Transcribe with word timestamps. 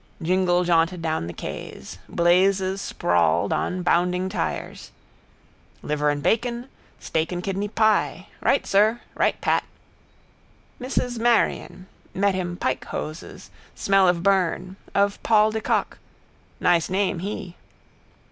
Jingle 0.19 0.63
jaunted 0.63 1.03
down 1.03 1.27
the 1.27 1.31
quays. 1.31 1.99
Blazes 2.09 2.81
sprawled 2.81 3.53
on 3.53 3.83
bounding 3.83 4.29
tyres. 4.29 4.89
Liver 5.83 6.09
and 6.09 6.23
bacon. 6.23 6.67
Steak 6.99 7.31
and 7.31 7.43
kidney 7.43 7.67
pie. 7.67 8.25
Right, 8.41 8.65
sir. 8.65 9.01
Right, 9.13 9.39
Pat. 9.41 9.63
Mrs 10.79 11.19
Marion. 11.19 11.85
Met 12.15 12.33
him 12.33 12.57
pike 12.57 12.85
hoses. 12.85 13.51
Smell 13.75 14.07
of 14.07 14.23
burn. 14.23 14.75
Of 14.95 15.21
Paul 15.21 15.51
de 15.51 15.61
Kock. 15.61 15.99
Nice 16.59 16.89
name 16.89 17.19
he. 17.19 17.55